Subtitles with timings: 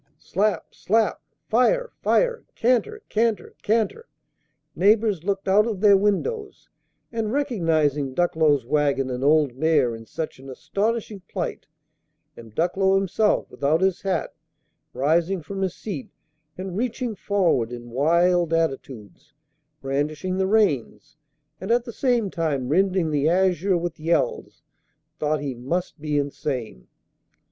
[0.17, 0.73] Slap!
[0.73, 1.21] slap!
[1.47, 1.91] "Fire!
[2.01, 4.07] fire!" Canter, canter, canter!
[4.75, 6.69] Neighbors looked out of their windows,
[7.11, 11.67] and, recognizing Ducklow's wagon and old mare in such an astonishing plight,
[12.35, 14.33] and Ducklow himself, without his hat,
[14.91, 16.09] rising from his seat
[16.57, 19.33] and reaching forward in wild attitudes,
[19.83, 21.15] brandishing the reins,
[21.59, 24.63] and at the same time rending the azure with yells,
[25.19, 26.87] thought he must be insane.